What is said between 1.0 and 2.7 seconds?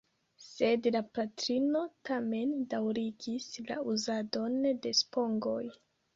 patrino tamen